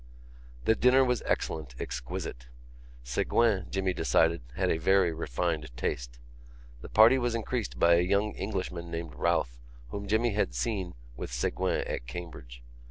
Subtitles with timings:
[0.65, 2.47] The dinner was excellent, exquisite.
[3.05, 6.17] Ségouin, Jimmy decided, had a very refined taste.
[6.81, 9.59] The party was increased by a young Englishman named Routh
[9.89, 12.63] whom Jimmy had seen with Ségouin at Cambridge.